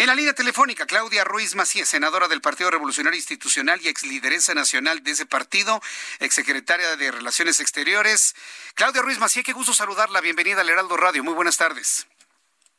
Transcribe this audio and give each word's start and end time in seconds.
En 0.00 0.06
la 0.06 0.14
línea 0.14 0.32
telefónica, 0.32 0.86
Claudia 0.86 1.24
Ruiz 1.24 1.54
Macías, 1.54 1.86
senadora 1.86 2.26
del 2.26 2.40
Partido 2.40 2.70
Revolucionario 2.70 3.18
Institucional 3.18 3.82
y 3.82 3.88
ex 3.88 4.02
lideresa 4.02 4.54
nacional 4.54 5.04
de 5.04 5.10
ese 5.10 5.26
partido, 5.26 5.78
ex 6.20 6.34
secretaria 6.34 6.96
de 6.96 7.10
Relaciones 7.10 7.60
Exteriores. 7.60 8.34
Claudia 8.72 9.02
Ruiz 9.02 9.18
Macías, 9.18 9.44
qué 9.44 9.52
gusto 9.52 9.74
saludarla. 9.74 10.22
Bienvenida 10.22 10.62
al 10.62 10.70
Heraldo 10.70 10.96
Radio. 10.96 11.22
Muy 11.22 11.34
buenas 11.34 11.58
tardes. 11.58 12.06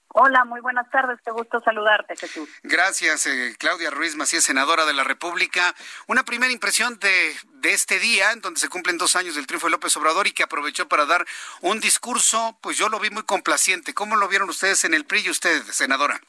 Hola, 0.07 0.45
muy 0.45 0.61
buenas 0.61 0.89
tardes. 0.89 1.20
Qué 1.23 1.30
gusto 1.30 1.59
saludarte, 1.59 2.16
Jesús. 2.16 2.49
Gracias, 2.63 3.27
eh, 3.27 3.55
Claudia 3.59 3.91
Ruiz 3.91 4.16
Macías, 4.16 4.44
senadora 4.44 4.85
de 4.85 4.94
la 4.94 5.03
República. 5.03 5.75
Una 6.08 6.25
primera 6.25 6.52
impresión 6.52 6.97
de, 6.97 7.35
de 7.59 7.72
este 7.72 7.99
día, 7.99 8.31
en 8.31 8.41
donde 8.41 8.59
se 8.59 8.67
cumplen 8.67 8.97
dos 8.97 9.16
años 9.16 9.35
del 9.35 9.45
triunfo 9.45 9.67
de 9.67 9.72
López 9.73 9.95
Obrador 9.95 10.25
y 10.25 10.31
que 10.31 10.41
aprovechó 10.41 10.88
para 10.88 11.05
dar 11.05 11.27
un 11.59 11.80
discurso, 11.81 12.58
pues 12.61 12.77
yo 12.77 12.89
lo 12.89 12.99
vi 12.99 13.11
muy 13.11 13.23
complaciente. 13.25 13.94
¿Cómo 13.94 14.16
lo 14.16 14.27
vieron 14.27 14.49
ustedes 14.49 14.85
en 14.85 14.95
el 14.95 15.05
PRI 15.05 15.27
y 15.27 15.30
usted, 15.30 15.61
senadora? 15.66 16.19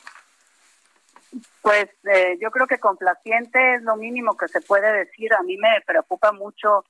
Pues 1.62 1.88
eh, 2.04 2.36
yo 2.40 2.50
creo 2.50 2.66
que 2.66 2.78
complaciente 2.78 3.76
es 3.76 3.82
lo 3.82 3.96
mínimo 3.96 4.36
que 4.36 4.48
se 4.48 4.60
puede 4.60 4.92
decir. 4.92 5.32
A 5.34 5.42
mí 5.42 5.56
me 5.56 5.80
preocupa 5.86 6.32
mucho 6.32 6.84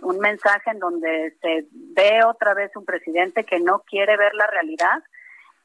un 0.00 0.18
mensaje 0.18 0.70
en 0.70 0.78
donde 0.78 1.34
se 1.40 1.66
ve 1.72 2.22
otra 2.24 2.54
vez 2.54 2.74
un 2.76 2.84
presidente 2.84 3.44
que 3.44 3.58
no 3.58 3.80
quiere 3.80 4.16
ver 4.16 4.34
la 4.34 4.46
realidad 4.46 5.02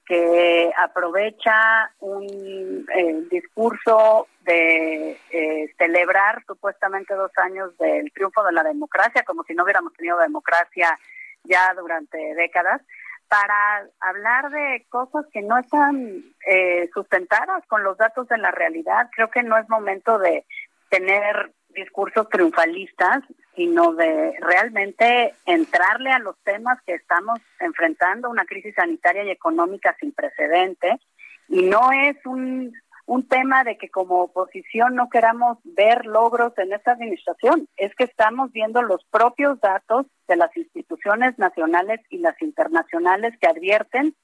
que 0.05 0.71
aprovecha 0.77 1.91
un 1.99 2.85
eh, 2.93 3.23
discurso 3.31 4.27
de 4.41 5.17
eh, 5.31 5.73
celebrar 5.77 6.43
supuestamente 6.45 7.13
dos 7.13 7.31
años 7.38 7.77
del 7.77 8.11
triunfo 8.11 8.43
de 8.43 8.52
la 8.52 8.63
democracia, 8.63 9.23
como 9.23 9.43
si 9.43 9.53
no 9.53 9.63
hubiéramos 9.63 9.93
tenido 9.93 10.17
democracia 10.17 10.99
ya 11.45 11.73
durante 11.73 12.17
décadas, 12.36 12.81
para 13.27 13.88
hablar 13.99 14.49
de 14.52 14.85
cosas 14.89 15.25
que 15.31 15.41
no 15.41 15.57
están 15.57 16.23
eh, 16.47 16.89
sustentadas 16.93 17.65
con 17.67 17.83
los 17.83 17.97
datos 17.97 18.27
de 18.27 18.38
la 18.38 18.52
realidad. 18.52 19.09
Creo 19.11 19.30
que 19.30 19.43
no 19.43 19.57
es 19.57 19.67
momento 19.69 20.19
de 20.19 20.45
tener 20.89 21.52
discursos 21.69 22.30
triunfalistas, 22.30 23.23
sino 23.55 23.93
de 23.93 24.35
realmente 24.39 25.33
entrarle 25.45 26.11
a 26.11 26.19
los 26.19 26.38
temas 26.43 26.80
que 26.85 26.93
estamos 26.93 27.39
enfrentando, 27.59 28.30
una 28.30 28.45
crisis 28.45 28.75
sanitaria 28.75 29.23
y 29.23 29.31
económica 29.31 29.95
sin 29.99 30.11
precedente. 30.11 30.99
Y 31.47 31.63
no 31.63 31.91
es 31.91 32.15
un, 32.25 32.73
un 33.05 33.27
tema 33.27 33.63
de 33.63 33.77
que 33.77 33.89
como 33.89 34.21
oposición 34.21 34.95
no 34.95 35.09
queramos 35.09 35.57
ver 35.63 36.05
logros 36.05 36.57
en 36.57 36.73
esta 36.73 36.91
administración, 36.91 37.67
es 37.77 37.93
que 37.95 38.05
estamos 38.05 38.51
viendo 38.51 38.81
los 38.81 39.03
propios 39.05 39.59
datos 39.59 40.05
de 40.27 40.35
las 40.37 40.55
instituciones 40.55 41.37
nacionales 41.37 41.99
y 42.09 42.19
las 42.19 42.41
internacionales 42.41 43.33
que 43.39 43.47
advierten 43.47 44.15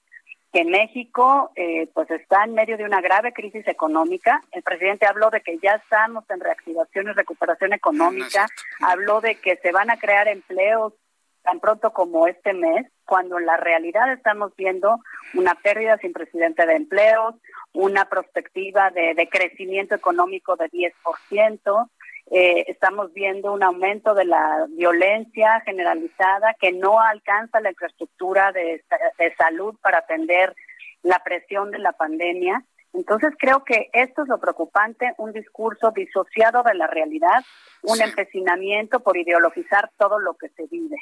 que 0.52 0.66
México 0.66 1.52
eh, 1.56 1.88
pues 1.94 2.10
está 2.10 2.44
en 2.44 2.56
medio 2.56 2.78
de 2.78 2.84
una 2.84 3.02
grave 3.02 3.34
crisis 3.34 3.68
económica. 3.68 4.42
El 4.52 4.64
presidente 4.64 5.06
habló 5.06 5.30
de 5.30 5.42
que 5.42 5.60
ya 5.60 5.74
estamos 5.74 6.24
en 6.30 6.40
reactivación 6.40 7.08
y 7.08 7.12
recuperación 7.12 7.74
económica, 7.74 8.48
habló 8.82 9.22
de 9.22 9.36
que 9.36 9.58
se 9.58 9.72
van 9.72 9.92
a 9.92 9.98
crear 9.98 10.28
empleos 10.28 10.94
tan 11.44 11.60
pronto 11.60 11.92
como 11.92 12.28
este 12.28 12.54
mes, 12.54 12.88
cuando 13.06 13.40
en 13.40 13.46
la 13.46 13.58
realidad 13.58 14.12
estamos 14.12 14.56
viendo 14.56 15.00
una 15.34 15.56
pérdida 15.56 15.98
sin 15.98 16.14
precedente 16.14 16.66
de 16.66 16.76
empleos, 16.76 17.36
una 17.74 18.06
perspectiva 18.06 18.92
de, 18.92 19.14
de 19.16 19.30
crecimiento 19.30 19.96
económico 19.96 20.56
de 20.56 20.70
10%, 20.70 21.90
eh, 22.32 22.66
estamos 22.68 23.12
viendo 23.14 23.52
un 23.52 23.64
aumento 23.64 24.14
de 24.14 24.26
la 24.26 24.68
violencia 24.70 25.62
generalizada 25.62 26.56
que 26.60 26.72
no 26.72 27.00
alcanza 27.00 27.60
la 27.60 27.72
infraestructura 27.72 28.52
de, 28.52 28.84
salud 29.36 29.76
para 29.82 30.00
atender 30.00 30.56
la 31.02 31.20
presión 31.24 31.72
de 31.72 31.80
la 31.80 31.92
pandemia. 31.94 32.64
Entonces 32.94 33.34
creo 33.38 33.64
que 33.64 33.90
esto 33.94 34.24
es 34.24 34.28
lo 34.28 34.40
preocupante, 34.40 35.14
un 35.18 35.32
discurso 35.32 35.92
disociado 35.92 36.64
de 36.64 36.74
la 36.74 36.88
realidad, 36.88 37.44
un 37.84 38.02
empecinamiento 38.02 39.00
por 39.02 39.18
ideologizar 39.18 39.92
todo 39.98 40.20
lo 40.20 40.36
que 40.36 40.50
se 40.50 40.66
vive. 40.68 40.98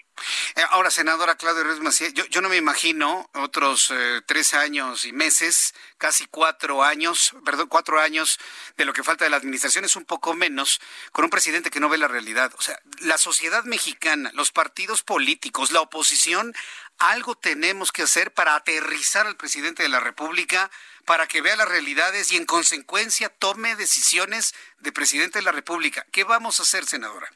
Eh, 0.57 0.65
ahora, 0.71 0.89
senadora 0.89 1.35
Claudia 1.35 1.61
Ruiz 1.61 1.81
Macías, 1.81 2.13
yo, 2.15 2.41
no 2.41 2.49
me 2.49 2.57
imagino 2.57 3.29
otros 3.35 3.91
eh, 3.91 4.21
tres 4.25 4.55
años 4.55 5.05
y 5.05 5.13
meses, 5.13 5.75
casi 5.99 6.25
cuatro 6.25 6.83
años, 6.83 7.35
perdón, 7.45 7.67
cuatro 7.67 8.01
años 8.01 8.39
de 8.75 8.85
lo 8.85 8.91
que 8.91 9.03
falta 9.03 9.23
de 9.23 9.29
la 9.29 9.37
administración, 9.37 9.85
es 9.85 9.95
un 9.95 10.05
poco 10.05 10.33
menos, 10.33 10.81
con 11.11 11.25
un 11.25 11.29
presidente 11.29 11.69
que 11.69 11.79
no 11.79 11.89
ve 11.89 11.99
la 11.99 12.07
realidad. 12.07 12.51
O 12.57 12.61
sea, 12.63 12.81
la 13.01 13.19
sociedad 13.19 13.65
mexicana, 13.65 14.31
los 14.33 14.51
partidos 14.51 15.03
políticos, 15.03 15.71
la 15.71 15.81
oposición, 15.81 16.55
algo 16.97 17.35
tenemos 17.35 17.91
que 17.91 18.01
hacer 18.01 18.33
para 18.33 18.55
aterrizar 18.55 19.27
al 19.27 19.37
presidente 19.37 19.83
de 19.83 19.89
la 19.89 19.99
República, 19.99 20.71
para 21.05 21.27
que 21.27 21.41
vea 21.41 21.55
las 21.55 21.69
realidades 21.69 22.31
y 22.31 22.35
en 22.35 22.47
consecuencia 22.47 23.29
tome 23.29 23.75
decisiones 23.75 24.55
de 24.79 24.91
presidente 24.91 25.37
de 25.37 25.45
la 25.45 25.51
República. 25.51 26.07
¿Qué 26.11 26.23
vamos 26.23 26.59
a 26.59 26.63
hacer, 26.63 26.87
senadora? 26.87 27.29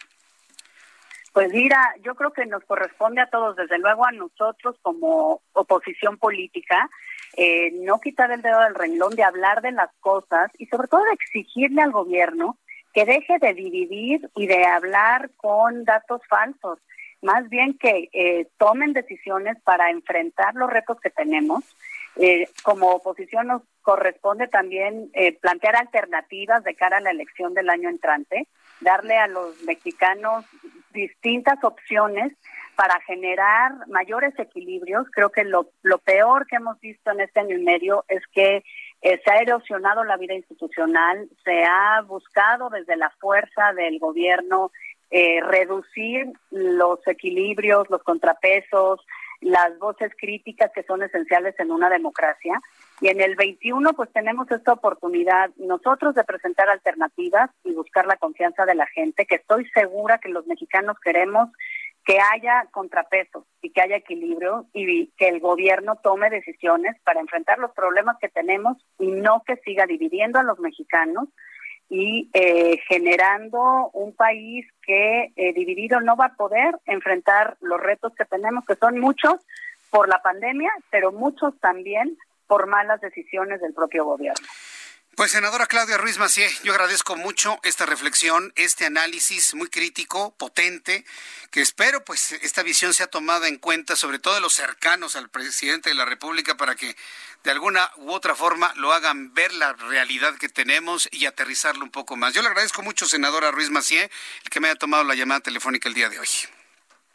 Pues 1.33 1.53
mira, 1.53 1.95
yo 2.03 2.15
creo 2.15 2.33
que 2.33 2.45
nos 2.45 2.63
corresponde 2.65 3.21
a 3.21 3.29
todos, 3.29 3.55
desde 3.55 3.79
luego 3.79 4.05
a 4.05 4.11
nosotros 4.11 4.75
como 4.81 5.41
oposición 5.53 6.17
política, 6.17 6.89
eh, 7.37 7.71
no 7.71 8.01
quitar 8.01 8.31
el 8.31 8.41
dedo 8.41 8.59
del 8.59 8.75
renglón 8.75 9.15
de 9.15 9.23
hablar 9.23 9.61
de 9.61 9.71
las 9.71 9.89
cosas 10.01 10.51
y 10.57 10.65
sobre 10.65 10.89
todo 10.89 11.03
de 11.05 11.13
exigirle 11.13 11.81
al 11.81 11.91
gobierno 11.91 12.57
que 12.93 13.05
deje 13.05 13.39
de 13.39 13.53
dividir 13.53 14.29
y 14.35 14.47
de 14.47 14.65
hablar 14.65 15.31
con 15.37 15.85
datos 15.85 16.21
falsos, 16.27 16.79
más 17.21 17.47
bien 17.47 17.77
que 17.77 18.09
eh, 18.11 18.47
tomen 18.57 18.91
decisiones 18.91 19.57
para 19.63 19.89
enfrentar 19.89 20.55
los 20.55 20.69
retos 20.69 20.99
que 20.99 21.09
tenemos. 21.09 21.63
Eh, 22.17 22.49
como 22.63 22.89
oposición 22.89 23.47
nos 23.47 23.61
corresponde 23.81 24.49
también 24.49 25.09
plantear 25.39 25.77
alternativas 25.77 26.61
de 26.65 26.75
cara 26.75 26.97
a 26.97 27.01
la 27.01 27.11
elección 27.11 27.53
del 27.53 27.69
año 27.69 27.87
entrante, 27.87 28.49
darle 28.81 29.15
a 29.15 29.27
los 29.27 29.63
mexicanos 29.63 30.45
distintas 30.91 31.63
opciones 31.63 32.33
para 32.75 32.99
generar 33.01 33.87
mayores 33.87 34.33
equilibrios. 34.39 35.05
Creo 35.11 35.29
que 35.29 35.43
lo, 35.43 35.69
lo 35.83 35.97
peor 35.99 36.47
que 36.47 36.55
hemos 36.55 36.79
visto 36.79 37.11
en 37.11 37.21
este 37.21 37.39
año 37.41 37.57
y 37.57 37.63
medio 37.63 38.05
es 38.07 38.21
que 38.33 38.63
eh, 39.01 39.21
se 39.23 39.31
ha 39.31 39.37
erosionado 39.37 40.03
la 40.03 40.17
vida 40.17 40.33
institucional, 40.33 41.27
se 41.43 41.63
ha 41.63 42.01
buscado 42.01 42.69
desde 42.69 42.95
la 42.95 43.09
fuerza 43.19 43.73
del 43.73 43.99
gobierno 43.99 44.71
eh, 45.09 45.41
reducir 45.41 46.31
los 46.51 47.05
equilibrios, 47.05 47.89
los 47.89 48.01
contrapesos, 48.03 49.05
las 49.41 49.77
voces 49.79 50.11
críticas 50.17 50.71
que 50.73 50.83
son 50.83 51.03
esenciales 51.03 51.59
en 51.59 51.71
una 51.71 51.89
democracia. 51.89 52.59
Y 53.01 53.09
en 53.09 53.19
el 53.19 53.35
21 53.35 53.93
pues 53.93 54.11
tenemos 54.13 54.49
esta 54.51 54.73
oportunidad 54.73 55.49
nosotros 55.57 56.15
de 56.15 56.23
presentar 56.23 56.69
alternativas 56.69 57.49
y 57.63 57.73
buscar 57.73 58.05
la 58.05 58.17
confianza 58.17 58.65
de 58.65 58.75
la 58.75 58.85
gente, 58.87 59.25
que 59.25 59.35
estoy 59.35 59.67
segura 59.69 60.19
que 60.19 60.29
los 60.29 60.45
mexicanos 60.47 60.97
queremos 61.03 61.49
que 62.05 62.17
haya 62.19 62.65
contrapesos 62.71 63.43
y 63.61 63.71
que 63.71 63.81
haya 63.81 63.97
equilibrio 63.97 64.65
y 64.73 65.07
que 65.17 65.27
el 65.27 65.39
gobierno 65.39 65.97
tome 66.01 66.29
decisiones 66.29 66.95
para 67.03 67.19
enfrentar 67.19 67.59
los 67.59 67.71
problemas 67.71 68.17
que 68.19 68.29
tenemos 68.29 68.77
y 68.97 69.11
no 69.11 69.43
que 69.45 69.57
siga 69.57 69.85
dividiendo 69.85 70.39
a 70.39 70.43
los 70.43 70.59
mexicanos 70.59 71.29
y 71.93 72.29
eh, 72.31 72.77
generando 72.87 73.89
un 73.91 74.15
país 74.15 74.65
que 74.81 75.33
eh, 75.35 75.53
dividido 75.53 75.99
no 75.99 76.15
va 76.15 76.27
a 76.27 76.35
poder 76.35 76.73
enfrentar 76.85 77.57
los 77.59 77.81
retos 77.81 78.13
que 78.15 78.23
tenemos, 78.23 78.63
que 78.65 78.75
son 78.75 78.97
muchos 78.97 79.35
por 79.89 80.07
la 80.07 80.21
pandemia, 80.21 80.71
pero 80.89 81.11
muchos 81.11 81.53
también 81.59 82.17
por 82.47 82.65
malas 82.65 83.01
decisiones 83.01 83.59
del 83.59 83.73
propio 83.73 84.05
gobierno. 84.05 84.47
Pues 85.21 85.33
senadora 85.33 85.67
Claudia 85.67 85.99
Ruiz 85.99 86.17
Macié, 86.17 86.47
yo 86.63 86.71
agradezco 86.71 87.15
mucho 87.15 87.59
esta 87.61 87.85
reflexión, 87.85 88.51
este 88.55 88.87
análisis 88.87 89.53
muy 89.53 89.69
crítico, 89.69 90.33
potente, 90.35 91.05
que 91.51 91.61
espero 91.61 92.03
pues 92.03 92.31
esta 92.31 92.63
visión 92.63 92.91
sea 92.91 93.05
tomada 93.05 93.47
en 93.47 93.59
cuenta, 93.59 93.95
sobre 93.95 94.17
todo 94.17 94.33
de 94.33 94.41
los 94.41 94.53
cercanos 94.53 95.15
al 95.15 95.29
presidente 95.29 95.89
de 95.89 95.95
la 95.95 96.05
República, 96.05 96.57
para 96.57 96.73
que 96.73 96.95
de 97.43 97.51
alguna 97.51 97.91
u 97.97 98.09
otra 98.09 98.33
forma 98.33 98.73
lo 98.77 98.93
hagan 98.93 99.31
ver 99.35 99.53
la 99.53 99.73
realidad 99.73 100.39
que 100.39 100.49
tenemos 100.49 101.07
y 101.11 101.27
aterrizarlo 101.27 101.83
un 101.83 101.91
poco 101.91 102.15
más. 102.15 102.33
Yo 102.33 102.41
le 102.41 102.47
agradezco 102.47 102.81
mucho, 102.81 103.05
senadora 103.05 103.51
Ruiz 103.51 103.69
Macié, 103.69 104.09
el 104.43 104.49
que 104.49 104.59
me 104.59 104.69
haya 104.69 104.79
tomado 104.79 105.03
la 105.03 105.13
llamada 105.13 105.41
telefónica 105.41 105.87
el 105.87 105.93
día 105.93 106.09
de 106.09 106.17
hoy. 106.17 106.29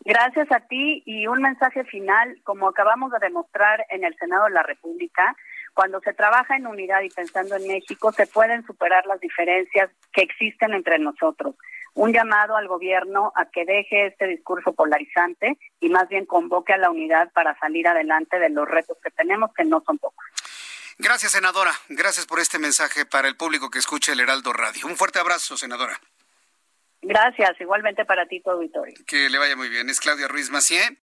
Gracias 0.04 0.46
a 0.52 0.60
ti 0.60 1.02
y 1.06 1.26
un 1.26 1.42
mensaje 1.42 1.82
final, 1.82 2.38
como 2.44 2.68
acabamos 2.68 3.10
de 3.10 3.18
demostrar 3.18 3.84
en 3.90 4.04
el 4.04 4.16
Senado 4.16 4.44
de 4.44 4.52
la 4.52 4.62
República, 4.62 5.34
cuando 5.76 6.00
se 6.00 6.14
trabaja 6.14 6.56
en 6.56 6.66
unidad 6.66 7.02
y 7.02 7.10
pensando 7.10 7.54
en 7.54 7.68
México, 7.68 8.10
se 8.10 8.26
pueden 8.26 8.64
superar 8.64 9.04
las 9.04 9.20
diferencias 9.20 9.90
que 10.10 10.22
existen 10.22 10.72
entre 10.72 10.98
nosotros. 10.98 11.54
Un 11.92 12.14
llamado 12.14 12.56
al 12.56 12.66
gobierno 12.66 13.30
a 13.36 13.44
que 13.50 13.66
deje 13.66 14.06
este 14.06 14.26
discurso 14.26 14.72
polarizante 14.72 15.58
y 15.78 15.90
más 15.90 16.08
bien 16.08 16.24
convoque 16.24 16.72
a 16.72 16.78
la 16.78 16.88
unidad 16.88 17.30
para 17.34 17.58
salir 17.58 17.86
adelante 17.86 18.38
de 18.38 18.48
los 18.48 18.66
retos 18.66 18.96
que 19.02 19.10
tenemos, 19.10 19.52
que 19.52 19.66
no 19.66 19.82
son 19.84 19.98
pocos. 19.98 20.24
Gracias, 20.96 21.32
senadora. 21.32 21.72
Gracias 21.90 22.24
por 22.24 22.40
este 22.40 22.58
mensaje 22.58 23.04
para 23.04 23.28
el 23.28 23.36
público 23.36 23.68
que 23.68 23.78
escucha 23.78 24.12
el 24.12 24.20
Heraldo 24.20 24.54
Radio. 24.54 24.86
Un 24.86 24.96
fuerte 24.96 25.18
abrazo, 25.18 25.58
senadora. 25.58 26.00
Gracias, 27.02 27.60
igualmente 27.60 28.06
para 28.06 28.26
ti, 28.26 28.40
tu 28.40 28.50
auditorio. 28.50 28.94
Que 29.06 29.28
le 29.28 29.36
vaya 29.36 29.56
muy 29.56 29.68
bien. 29.68 29.90
Es 29.90 30.00
Claudia 30.00 30.26
Ruiz 30.26 30.48
Macié. 30.48 30.96